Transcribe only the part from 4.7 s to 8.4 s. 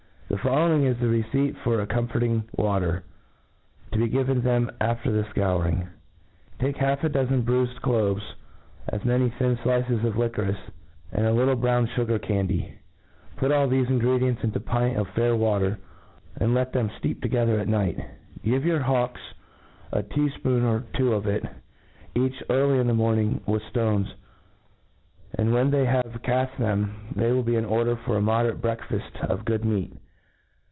after the fcouring. Take half a dozen bruifcd cloves,